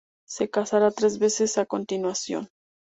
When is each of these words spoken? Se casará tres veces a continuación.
Se 0.25 0.49
casará 0.49 0.89
tres 0.89 1.19
veces 1.19 1.59
a 1.59 1.67
continuación. 1.67 2.49